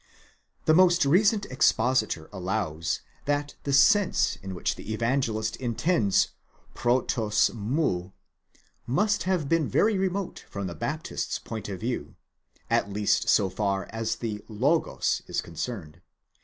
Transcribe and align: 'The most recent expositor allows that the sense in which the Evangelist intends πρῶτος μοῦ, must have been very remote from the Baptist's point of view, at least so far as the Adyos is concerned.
'The 0.65 0.73
most 0.73 1.05
recent 1.05 1.45
expositor 1.51 2.27
allows 2.33 3.01
that 3.25 3.53
the 3.65 3.71
sense 3.71 4.35
in 4.41 4.55
which 4.55 4.73
the 4.75 4.91
Evangelist 4.91 5.55
intends 5.57 6.29
πρῶτος 6.73 7.51
μοῦ, 7.51 8.11
must 8.87 9.23
have 9.25 9.47
been 9.47 9.69
very 9.69 9.99
remote 9.99 10.43
from 10.49 10.65
the 10.65 10.73
Baptist's 10.73 11.37
point 11.37 11.69
of 11.69 11.79
view, 11.79 12.15
at 12.67 12.91
least 12.91 13.29
so 13.29 13.47
far 13.47 13.85
as 13.91 14.15
the 14.15 14.43
Adyos 14.49 15.21
is 15.29 15.39
concerned. 15.39 16.01